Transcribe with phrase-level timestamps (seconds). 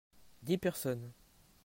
[0.41, 1.13] Dix personnes.